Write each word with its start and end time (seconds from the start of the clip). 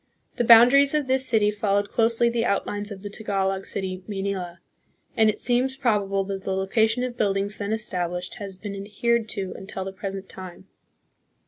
The 0.37 0.43
bounda 0.43 0.73
ries 0.73 0.95
of 0.95 1.05
this 1.05 1.27
city 1.27 1.51
followed 1.51 1.89
closely 1.89 2.27
the 2.27 2.43
outlines 2.43 2.89
of 2.91 3.03
the 3.03 3.09
Tagalog 3.11 3.67
city" 3.67 4.03
Maynila," 4.09 4.57
and 5.15 5.29
it 5.29 5.39
seems 5.39 5.77
probable 5.77 6.23
that 6.23 6.41
the 6.43 6.55
location 6.55 7.03
of 7.03 7.15
buildings 7.17 7.59
then 7.59 7.71
established 7.71 8.39
has 8.39 8.55
been 8.55 8.75
adhered 8.75 9.29
to 9.29 9.53
until 9.55 9.85
the 9.85 9.93
present 9.93 10.27
time. 10.27 10.65